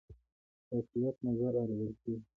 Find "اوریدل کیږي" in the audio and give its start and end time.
1.61-2.23